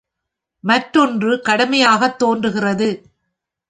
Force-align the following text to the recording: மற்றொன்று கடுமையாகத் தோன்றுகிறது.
மற்றொன்று 0.63 1.41
கடுமையாகத் 1.45 2.19
தோன்றுகிறது. 2.19 2.89